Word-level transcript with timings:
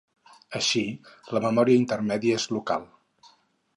Així, 0.59 0.81
la 1.37 1.41
memòria 1.45 1.81
intermèdia 1.83 2.41
és 2.43 2.51
local. 2.59 2.89